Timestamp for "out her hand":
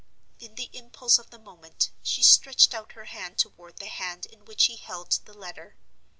2.73-3.37